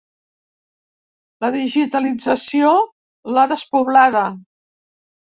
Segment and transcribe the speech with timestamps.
[1.43, 2.71] La digitalització
[3.35, 4.23] l'ha despoblada.